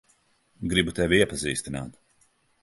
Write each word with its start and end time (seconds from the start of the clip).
Gribu 0.71 0.95
tevi 1.01 1.19
iepazīstināt. 1.19 2.01